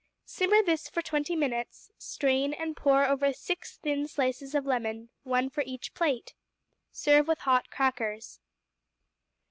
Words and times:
Simmer 0.25 0.63
this 0.63 0.89
for 0.89 1.03
twenty 1.03 1.35
minutes, 1.35 1.91
strain, 1.99 2.53
and 2.55 2.75
pour 2.75 3.05
over 3.05 3.31
six 3.31 3.77
thin 3.77 4.07
slices 4.07 4.55
of 4.55 4.65
lemon, 4.65 5.09
one 5.21 5.47
for 5.47 5.61
each 5.67 5.93
plate. 5.93 6.33
Serve 6.91 7.27
with 7.27 7.41
hot 7.41 7.69
crackers. 7.69 8.39